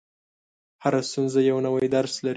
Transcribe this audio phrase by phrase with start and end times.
[0.83, 2.29] •هره ستونزه یو نوی درس لري.